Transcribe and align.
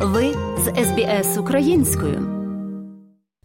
Ви 0.00 0.34
з 0.58 0.84
СБС 0.84 1.38
українською. 1.38 2.28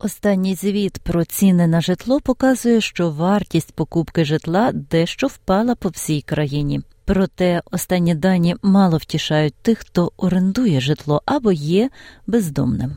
Останній 0.00 0.54
звіт 0.54 0.98
про 0.98 1.24
ціни 1.24 1.66
на 1.66 1.80
житло 1.80 2.20
показує, 2.20 2.80
що 2.80 3.10
вартість 3.10 3.72
покупки 3.72 4.24
житла 4.24 4.72
дещо 4.72 5.26
впала 5.26 5.74
по 5.74 5.88
всій 5.88 6.22
країні. 6.22 6.80
Проте 7.04 7.62
останні 7.70 8.14
дані 8.14 8.56
мало 8.62 8.96
втішають 8.96 9.54
тих, 9.54 9.78
хто 9.78 10.12
орендує 10.16 10.80
житло 10.80 11.22
або 11.26 11.52
є 11.52 11.90
бездомним. 12.26 12.96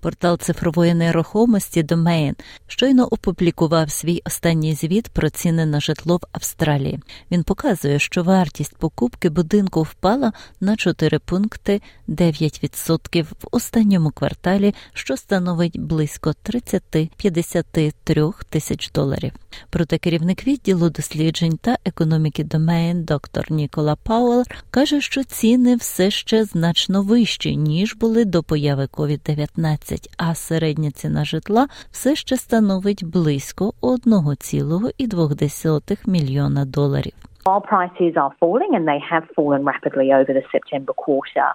Портал 0.00 0.38
цифрової 0.38 0.94
нерухомості 0.94 1.82
Domain 1.82 2.34
щойно 2.66 3.08
опублікував 3.10 3.90
свій 3.90 4.22
останній 4.24 4.74
звіт 4.74 5.08
про 5.08 5.30
ціни 5.30 5.66
на 5.66 5.80
житло 5.80 6.16
в 6.16 6.20
Австралії. 6.32 7.00
Він 7.30 7.42
показує, 7.42 7.98
що 7.98 8.22
вартість 8.22 8.76
покупки 8.76 9.30
будинку 9.30 9.82
впала 9.82 10.32
на 10.60 10.76
4 10.76 11.18
пункти 11.18 11.82
9% 12.08 13.22
в 13.22 13.48
останньому 13.50 14.10
кварталі, 14.10 14.74
що 14.92 15.16
становить 15.16 15.80
близько 15.80 16.34
30-53 16.44 18.32
тисяч 18.48 18.90
доларів. 18.90 19.32
Проте 19.70 19.98
керівник 19.98 20.46
відділу 20.46 20.90
досліджень 20.90 21.58
та 21.62 21.76
економіки 21.84 22.44
Domain 22.44 23.04
доктор 23.04 23.52
Нікола 23.52 23.96
Пауел 23.96 24.44
каже, 24.70 25.00
що 25.00 25.24
ціни 25.24 25.76
все 25.76 26.10
ще 26.10 26.44
значно 26.44 27.02
вищі 27.02 27.56
ніж 27.56 27.94
були 27.94 28.24
до 28.24 28.42
появи 28.42 28.84
COVID-19 28.84 29.87
а 30.16 30.34
середня 30.34 30.90
ціна 30.90 31.24
житла 31.24 31.68
все 31.90 32.16
ще 32.16 32.36
становить 32.36 33.04
близько 33.04 33.72
1,2 33.82 36.08
мільйона 36.08 36.64
доларів. 36.64 37.12
While 37.48 37.62
prices 37.62 38.14
are 38.22 38.32
falling 38.40 38.72
and 38.76 38.86
they 38.86 39.00
have 39.12 39.24
fallen 39.36 39.62
rapidly 39.64 40.08
over 40.18 40.32
the 40.38 40.44
September 40.54 40.92
quarter, 41.04 41.48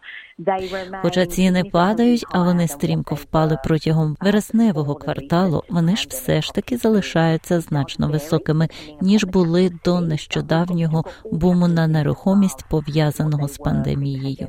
Хоча 1.02 1.26
ціни 1.26 1.64
падають, 1.64 2.26
а 2.32 2.44
вони 2.44 2.68
стрімко 2.68 3.16
впали 3.16 3.58
протягом 3.64 4.18
вересневого 4.22 4.96
кварталу. 4.96 5.64
Вони 5.70 5.96
ж 5.96 6.08
все 6.10 6.42
ж 6.42 6.54
таки 6.54 6.78
залишаються 6.78 7.60
значно 7.60 8.10
високими 8.10 8.70
ніж 9.02 9.24
були 9.24 9.72
до 9.86 10.02
нещодавнього 10.02 11.06
буму 11.32 11.68
на 11.68 11.88
нерухомість 11.88 12.66
пов'язаного 12.70 13.48
з 13.48 13.58
пандемією. 13.58 14.48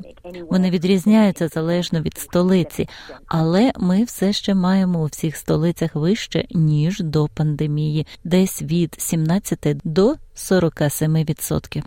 Вони 0.49 0.69
відрізняються 0.69 1.47
залежно 1.47 2.01
від 2.01 2.17
столиці, 2.17 2.89
але 3.27 3.71
ми 3.79 4.03
все 4.03 4.33
ще 4.33 4.53
маємо 4.55 5.03
у 5.03 5.05
всіх 5.05 5.37
столицях 5.37 5.95
вище 5.95 6.45
ніж 6.51 6.99
до 6.99 7.27
пандемії, 7.27 8.07
десь 8.23 8.61
від 8.61 8.95
17 8.97 9.77
до 9.83 10.15
47%. 10.35 11.83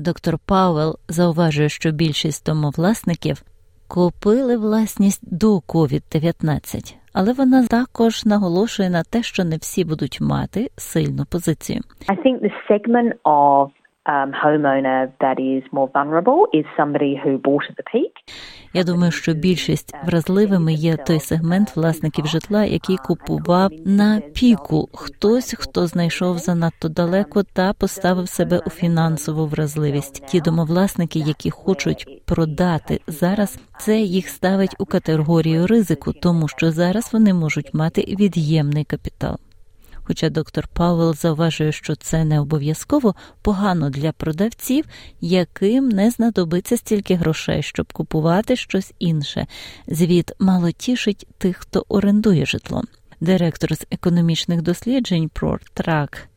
Доктор 0.00 0.38
Пауел 0.46 0.96
зауважує, 1.08 1.68
що 1.68 1.90
більшість 1.90 2.46
домовласників 2.46 3.42
купили 3.88 4.56
власність 4.56 5.38
до 5.38 5.58
COVID-19, 5.58 6.94
але 7.12 7.32
вона 7.32 7.66
також 7.66 8.24
наголошує 8.24 8.90
на 8.90 9.02
те, 9.02 9.22
що 9.22 9.44
не 9.44 9.56
всі 9.56 9.84
будуть 9.84 10.20
мати 10.20 10.70
сильну 10.76 11.24
позицію. 11.32 11.80
I 12.08 12.16
think 12.26 12.40
the 12.40 12.52
segment 12.70 13.12
of 13.24 13.68
um. 14.06 14.32
Я 18.74 18.84
думаю, 18.84 19.12
що 19.12 19.34
більшість 19.34 19.94
вразливими 20.06 20.72
є 20.72 20.96
той 20.96 21.20
сегмент 21.20 21.76
власників 21.76 22.26
житла, 22.26 22.64
який 22.64 22.96
купував 22.96 23.70
на 23.86 24.20
піку 24.20 24.88
хтось, 24.92 25.54
хто 25.58 25.86
знайшов 25.86 26.38
занадто 26.38 26.88
далеко 26.88 27.42
та 27.42 27.72
поставив 27.72 28.28
себе 28.28 28.60
у 28.66 28.70
фінансову 28.70 29.46
вразливість. 29.46 30.26
Ті 30.26 30.40
домовласники, 30.40 31.18
які 31.18 31.50
хочуть 31.50 32.26
продати 32.26 33.00
зараз, 33.06 33.58
це 33.78 33.98
їх 33.98 34.28
ставить 34.28 34.76
у 34.78 34.84
категорію 34.84 35.66
ризику, 35.66 36.12
тому 36.12 36.48
що 36.48 36.70
зараз 36.70 37.12
вони 37.12 37.34
можуть 37.34 37.74
мати 37.74 38.00
від'ємний 38.00 38.84
капітал. 38.84 39.36
Хоча 40.06 40.30
доктор 40.30 40.68
Павел 40.72 41.14
зауважує, 41.14 41.72
що 41.72 41.96
це 41.96 42.24
не 42.24 42.40
обов'язково 42.40 43.14
погано 43.42 43.90
для 43.90 44.12
продавців, 44.12 44.84
яким 45.20 45.88
не 45.88 46.10
знадобиться 46.10 46.76
стільки 46.76 47.14
грошей, 47.14 47.62
щоб 47.62 47.92
купувати 47.92 48.56
щось 48.56 48.92
інше. 48.98 49.46
Звіт 49.88 50.32
мало 50.38 50.70
тішить 50.70 51.26
тих, 51.38 51.56
хто 51.56 51.84
орендує 51.88 52.46
житло. 52.46 52.82
Директор 53.20 53.74
з 53.74 53.86
економічних 53.90 54.62
досліджень 54.62 55.28
про 55.28 55.58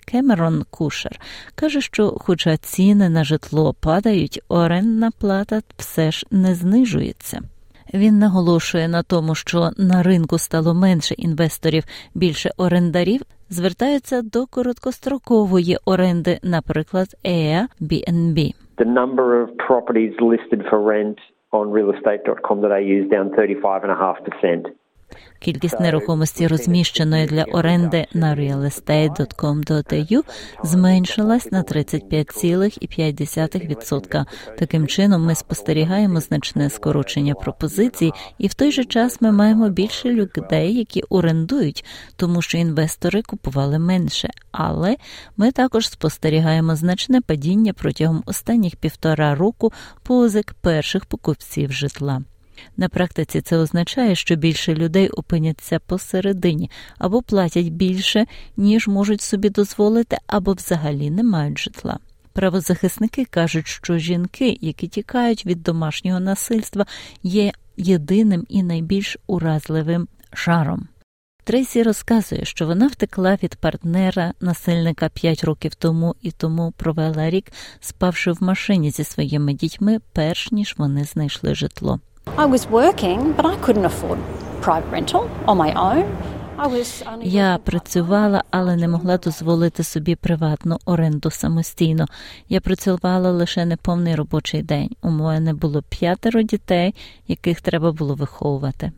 Кемерон 0.06 0.66
Кушер 0.70 1.20
каже, 1.56 1.82
що, 1.82 2.18
хоча 2.22 2.58
ціни 2.58 3.10
на 3.10 3.24
житло 3.24 3.74
падають, 3.74 4.42
орендна 4.48 5.12
плата 5.12 5.62
все 5.78 6.12
ж 6.12 6.26
не 6.32 6.56
знижується. 6.56 7.42
Він 7.94 8.20
наголошує 8.20 8.88
на 8.88 9.04
тому, 9.04 9.36
що 9.36 9.70
на 9.78 10.04
ринку 10.04 10.38
стало 10.38 10.74
менше 10.74 11.16
інвесторів, 11.18 11.84
більше 12.16 12.50
орендарів 12.58 13.22
звертаються 13.50 14.22
до 14.22 14.46
короткострокової 14.46 15.78
оренди, 15.86 16.40
наприклад, 16.44 17.08
Airbnb. 17.26 18.38
The 18.78 18.90
number 19.00 19.28
of 19.44 19.48
properties 19.70 20.14
listed 20.32 20.62
for 20.70 20.80
rent 20.94 21.18
on 21.52 21.66
realestate.com.au 21.78 22.84
is 23.00 23.06
down 23.16 23.28
35.5%. 23.30 24.87
Кількість 25.40 25.80
нерухомості, 25.80 26.48
розміщеної 26.48 27.26
для 27.26 27.44
оренди 27.44 28.08
на 28.14 28.36
realestate.com.au 28.36 30.24
зменшилась 30.64 31.52
на 31.52 31.64
35,5%. 31.64 34.26
Таким 34.60 34.88
чином, 34.88 35.26
ми 35.26 35.36
спостерігаємо 35.36 36.20
значне 36.20 36.70
скорочення 36.70 37.34
пропозицій, 37.34 38.12
і 38.38 38.48
в 38.48 38.54
той 38.54 38.72
же 38.72 38.86
час 38.86 39.22
ми 39.22 39.32
маємо 39.32 39.70
більше 39.70 40.10
людей, 40.10 40.76
які 40.76 41.02
орендують, 41.02 41.86
тому 42.16 42.42
що 42.42 42.58
інвестори 42.58 43.22
купували 43.22 43.80
менше. 43.80 44.30
Але 44.52 44.96
ми 45.38 45.52
також 45.52 45.90
спостерігаємо 45.90 46.76
значне 46.76 47.22
падіння 47.22 47.74
протягом 47.74 48.24
останніх 48.26 48.76
півтора 48.76 49.36
року 49.36 49.74
позик 50.04 50.56
перших 50.62 51.06
покупців 51.06 51.72
житла. 51.72 52.22
На 52.78 52.90
практиці 52.90 53.42
це 53.42 53.58
означає, 53.58 54.16
що 54.16 54.36
більше 54.36 54.74
людей 54.74 55.10
опиняться 55.10 55.80
посередині 55.80 56.70
або 56.98 57.22
платять 57.22 57.70
більше, 57.70 58.26
ніж 58.58 58.88
можуть 58.88 59.22
собі 59.22 59.50
дозволити, 59.50 60.18
або 60.28 60.54
взагалі 60.54 61.10
не 61.10 61.24
мають 61.24 61.60
житла. 61.60 62.00
Правозахисники 62.34 63.26
кажуть, 63.26 63.68
що 63.68 63.98
жінки, 63.98 64.58
які 64.62 64.88
тікають 64.88 65.46
від 65.46 65.64
домашнього 65.64 66.20
насильства, 66.20 66.86
є 67.24 67.52
єдиним 67.78 68.46
і 68.50 68.64
найбільш 68.64 69.18
уразливим 69.28 70.08
шаром. 70.34 70.88
Трейсі 71.48 71.84
розказує, 71.84 72.46
що 72.46 72.66
вона 72.66 72.88
втекла 72.88 73.38
від 73.44 73.56
партнера 73.56 74.34
насильника 74.42 75.10
5 75.10 75.44
років 75.44 75.76
тому 75.76 76.16
і 76.22 76.32
тому 76.32 76.74
провела 76.78 77.30
рік, 77.30 77.52
спавши 77.80 78.32
в 78.32 78.44
машині 78.44 78.92
зі 78.92 79.04
своїми 79.04 79.54
дітьми, 79.54 80.00
перш 80.14 80.52
ніж 80.52 80.76
вони 80.78 81.04
знайшли 81.04 81.56
житло. 81.56 82.00
I 82.36 82.46
was 82.46 82.68
working, 82.68 83.34
but 83.34 83.46
I 83.46 83.56
couldn't 83.58 83.86
afford 83.86 84.20
private 84.62 84.90
rental 84.90 85.30
on 85.48 85.58
my 85.58 85.74
own. 85.74 86.37
Я 87.24 87.58
працювала, 87.58 88.44
але 88.52 88.76
не 88.76 88.88
могла 88.88 89.18
дозволити 89.18 89.84
собі 89.84 90.16
приватну 90.16 90.78
оренду 90.86 91.32
самостійно. 91.32 92.06
Я 92.50 92.62
працювала 92.62 93.32
лише 93.32 93.66
неповний 93.66 94.16
робочий 94.16 94.62
день. 94.62 94.90
У 95.02 95.10
мене 95.10 95.54
було 95.54 95.82
п'ятеро 95.82 96.42
дітей, 96.42 96.96
яких 97.28 97.62
треба 97.62 97.92
було 97.92 98.16
виховувати. 98.16 98.92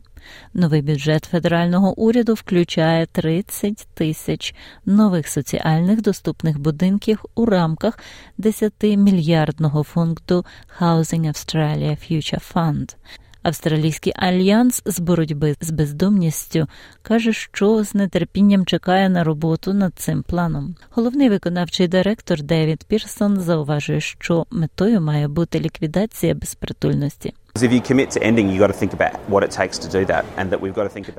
Новий 0.54 0.82
бюджет 0.82 1.24
федерального 1.24 1.98
уряду 1.98 2.34
включає 2.34 3.06
30 3.06 3.88
тисяч 3.94 4.54
нових 4.86 5.28
соціальних 5.28 6.02
доступних 6.02 6.58
будинків 6.58 7.24
у 7.34 7.46
рамках 7.46 7.98
10-мільярдного 8.38 9.82
фонду 9.82 10.44
Housing 10.80 11.26
Australia 11.26 12.12
Future 12.12 12.52
Fund. 12.54 12.96
Австралійський 13.42 14.12
альянс 14.16 14.82
з 14.84 15.00
боротьби 15.00 15.56
з 15.60 15.70
бездомністю 15.70 16.66
каже, 17.02 17.32
що 17.32 17.84
з 17.84 17.94
нетерпінням 17.94 18.64
чекає 18.64 19.08
на 19.08 19.24
роботу 19.24 19.72
над 19.72 19.94
цим 19.94 20.22
планом. 20.22 20.74
Головний 20.90 21.28
виконавчий 21.28 21.88
директор 21.88 22.42
Девід 22.42 22.84
Пірсон 22.84 23.40
зауважує, 23.40 24.00
що 24.00 24.46
метою 24.50 25.00
має 25.00 25.28
бути 25.28 25.60
ліквідація 25.60 26.34
безпритульності. 26.34 27.34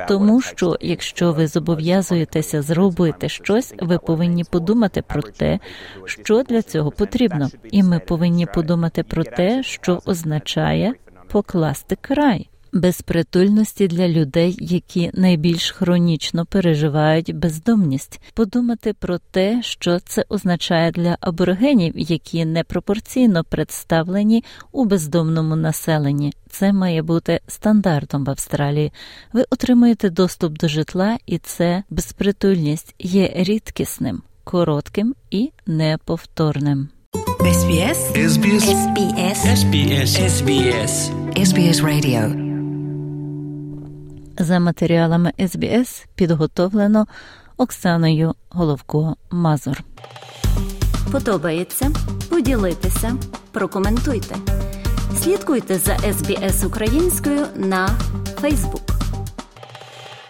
Тому 0.08 0.42
що 0.42 0.78
якщо 0.82 1.32
ви 1.32 1.48
зобов'язуєтеся 1.48 2.62
зробити 2.62 3.30
щось, 3.30 3.74
ви 3.80 3.98
повинні 3.98 4.44
подумати 4.44 5.02
про 5.08 5.22
те, 5.22 5.60
що 6.06 6.44
для 6.44 6.62
цього 6.62 6.92
потрібно, 6.92 7.50
і 7.72 7.84
ми 7.84 8.00
повинні 8.00 8.46
подумати 8.46 9.04
про 9.04 9.24
те, 9.24 9.64
що 9.64 10.02
означає 10.06 10.94
покласти 11.32 11.98
край. 12.02 12.48
безпритульності 12.74 13.88
для 13.88 14.08
людей, 14.08 14.58
які 14.60 15.12
найбільш 15.14 15.72
хронічно 15.72 16.46
переживають 16.46 17.36
бездомність, 17.36 18.22
подумати 18.34 18.94
про 18.94 19.18
те, 19.32 19.62
що 19.62 20.00
це 20.00 20.26
означає 20.30 20.92
для 20.92 21.18
аборигенів, 21.22 21.94
які 21.98 22.46
непропорційно 22.46 23.44
представлені 23.44 24.44
у 24.72 24.86
бездомному 24.86 25.56
населенні. 25.56 26.34
Це 26.50 26.74
має 26.74 27.02
бути 27.02 27.40
стандартом 27.48 28.26
в 28.26 28.30
Австралії. 28.30 28.92
Ви 29.34 29.46
отримуєте 29.50 30.10
доступ 30.10 30.58
до 30.58 30.68
житла, 30.68 31.18
і 31.26 31.38
це 31.38 31.84
безпритульність 31.90 32.96
є 33.00 33.32
рідкісним, 33.36 34.22
коротким 34.44 35.16
і 35.30 35.52
неповторним. 35.66 36.90
SBS 37.42 38.00
SBS 38.16 38.66
SBS 38.66 39.40
SBS 39.62 40.12
SBS 40.34 40.94
SBS 41.36 41.82
Radio 41.82 42.24
За 44.40 44.60
матеріалами 44.60 45.34
СБС 45.48 46.06
підготовлено 46.16 47.06
Оксаною 47.58 48.34
Головко 48.50 49.16
Мазур. 49.32 49.84
Подобається? 51.12 51.92
Поділитися, 52.30 53.18
прокоментуйте. 53.52 54.36
Слідкуйте 55.22 55.76
за 55.76 55.98
СБС 55.98 56.64
українською 56.64 57.46
на 57.56 57.90
Фейсбук. 58.42 58.91